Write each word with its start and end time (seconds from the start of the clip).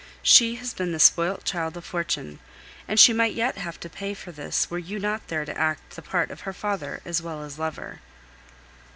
She 0.23 0.55
has 0.55 0.73
been 0.73 0.93
the 0.93 0.99
spoilt 0.99 1.43
child 1.43 1.77
of 1.77 1.85
fortune, 1.85 2.39
and 2.87 2.99
she 2.99 3.13
might 3.13 3.35
yet 3.35 3.59
have 3.59 3.79
to 3.81 3.87
pay 3.87 4.15
for 4.15 4.31
this 4.31 4.67
were 4.67 4.79
you 4.79 4.97
not 4.97 5.27
there 5.27 5.45
to 5.45 5.55
act 5.55 5.91
the 5.95 6.01
part 6.01 6.31
of 6.31 6.41
father 6.57 7.01
as 7.05 7.21
well 7.21 7.43
as 7.43 7.59
lover." 7.59 7.99